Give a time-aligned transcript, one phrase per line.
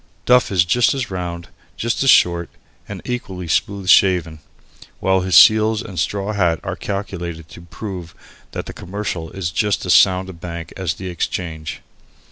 [0.25, 2.49] Duff is just as round and just as short,
[2.89, 4.39] and equally smoothly shaven,
[4.99, 8.15] while his seals and straw hat are calculated to prove
[8.53, 11.81] that the Commercial is just as sound a bank as the Exchange.